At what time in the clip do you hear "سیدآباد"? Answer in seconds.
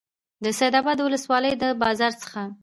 0.57-0.97